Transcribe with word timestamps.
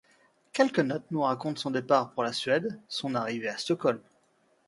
Quelques 0.51 0.79
notes 0.79 1.05
nous 1.11 1.21
racontent 1.21 1.61
son 1.61 1.69
départ 1.69 2.09
pour 2.13 2.23
la 2.23 2.33
Suède, 2.33 2.79
son 2.87 3.13
arrivée 3.13 3.49
à 3.49 3.57
Stockholm. 3.59 3.99